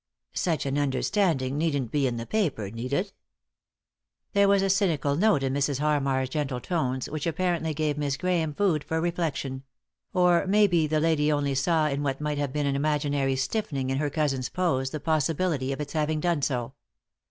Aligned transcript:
"Such 0.33 0.65
an 0.65 0.79
understanding 0.79 1.59
needn't 1.59 1.91
be 1.91 2.07
in 2.07 2.17
the 2.17 2.25
paper— 2.25 2.71
need 2.71 2.91
it?" 2.91 3.13
There 4.33 4.47
was 4.47 4.63
a 4.63 4.67
cynical 4.71 5.15
note 5.15 5.43
in 5.43 5.53
Mrs. 5.53 5.77
Harmar's 5.77 6.29
gentle 6.29 6.59
tones 6.59 7.07
which 7.07 7.27
apparently 7.27 7.75
gave 7.75 7.99
Miss 7.99 8.17
Grahame 8.17 8.55
food 8.57 8.83
for 8.83 8.99
reflection; 8.99 9.61
or 10.11 10.47
maybe 10.47 10.87
the 10.87 10.99
lady 10.99 11.31
only 11.31 11.53
saw 11.53 11.85
in 11.87 12.01
what 12.01 12.19
might 12.19 12.39
have 12.39 12.51
been 12.51 12.65
an 12.65 12.75
imaginary 12.75 13.35
stiffening 13.35 13.91
in 13.91 13.99
her 13.99 14.09
cousin's 14.09 14.49
pose 14.49 14.89
the 14.89 14.99
possibility 14.99 15.71
of 15.71 15.79
its 15.79 15.93
having 15.93 16.19
done 16.19 16.41
so. 16.41 16.73